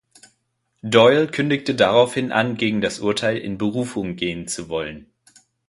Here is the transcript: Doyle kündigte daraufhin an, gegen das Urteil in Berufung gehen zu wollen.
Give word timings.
Doyle 0.81 1.27
kündigte 1.27 1.75
daraufhin 1.75 2.31
an, 2.31 2.57
gegen 2.57 2.81
das 2.81 2.97
Urteil 3.01 3.37
in 3.37 3.59
Berufung 3.59 4.15
gehen 4.15 4.47
zu 4.47 4.67
wollen. 4.67 5.05